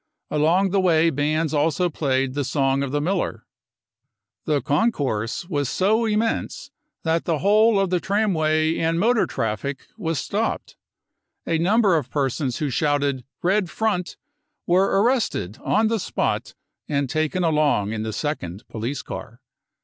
[0.31, 3.45] Along the way bands also played the song of the miller.
[4.45, 6.71] The THE CONCENTRATION CAMPS 291 concourse was so immense
[7.03, 10.75] that the whole of the tram way and motor traffic was stopped.
[11.45, 14.17] A number of persons who shouted c Red Front!
[14.39, 16.55] * were arrested on the spot
[16.89, 19.39] and taken along in the second police car.